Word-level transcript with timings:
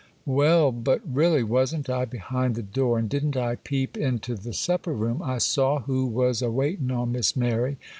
'Well, 0.25 0.71
but 0.71 1.01
really; 1.07 1.43
wasn't 1.43 1.87
I 1.87 2.05
behind 2.05 2.55
the 2.55 2.63
door, 2.63 2.97
and 2.97 3.07
didn't 3.07 3.37
I 3.37 3.53
peep 3.57 3.95
into 3.95 4.33
the 4.33 4.51
supper 4.51 4.93
room! 4.93 5.21
I 5.23 5.37
saw 5.37 5.81
who 5.81 6.07
was 6.07 6.41
a 6.41 6.49
waitin' 6.49 6.89
on 6.89 7.11
Miss 7.11 7.35
Mary. 7.35 7.77